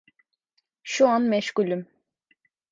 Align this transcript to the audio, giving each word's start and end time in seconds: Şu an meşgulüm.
Şu 0.83 1.07
an 1.09 1.21
meşgulüm. 1.29 1.81